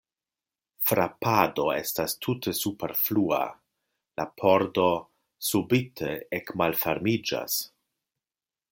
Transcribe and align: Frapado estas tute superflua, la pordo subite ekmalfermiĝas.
Frapado 0.91 1.65
estas 1.73 2.15
tute 2.27 2.53
superflua, 2.61 3.41
la 4.21 4.27
pordo 4.43 4.89
subite 5.53 6.19
ekmalfermiĝas. 6.43 7.65